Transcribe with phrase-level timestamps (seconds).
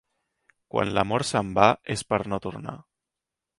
[0.75, 2.77] Quan l'amor se'n va és per no tornar.